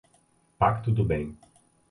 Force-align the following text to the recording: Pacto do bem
Pacto 0.57 0.89
do 0.89 1.05
bem 1.05 1.37